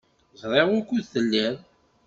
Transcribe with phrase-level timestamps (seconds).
[0.41, 1.55] Ẓriɣ wukud telliḍ.